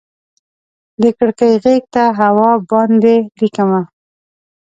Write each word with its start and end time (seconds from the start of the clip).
د 1.01 1.03
کړکۍ 1.17 1.53
غیږ 1.63 1.83
ته 1.93 2.03
هوا 2.19 2.49
باندې 2.69 3.15
ليکمه 3.39 3.81